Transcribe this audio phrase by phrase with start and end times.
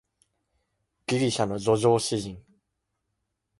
[1.05, 2.43] ギリシャの叙情詩人